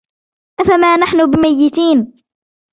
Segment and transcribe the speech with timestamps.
[0.59, 2.13] أفما نحن بميتين